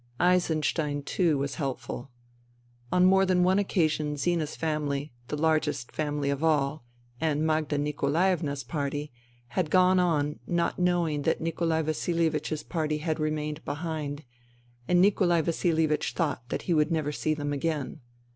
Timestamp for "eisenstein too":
0.19-1.37